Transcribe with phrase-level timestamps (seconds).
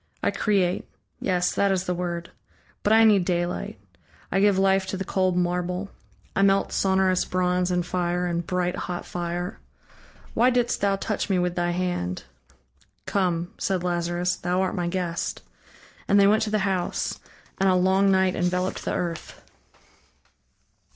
[0.23, 0.89] I create.
[1.19, 2.31] Yes, that is the word...
[2.81, 3.79] but I need daylight.
[4.31, 5.91] I give life to the cold marble,
[6.35, 9.59] I melt sonorous bronze in fire, in bright hot fire....
[10.33, 12.23] Why didst thou touch me with thy hand?"
[13.05, 15.43] "Come" said Lazarus "Thou art my guest."
[16.07, 17.19] And they went to the house.
[17.59, 19.39] And a long night enveloped the earth.